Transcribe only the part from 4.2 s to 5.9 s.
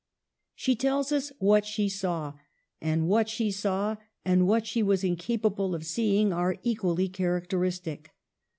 and what she was incapable of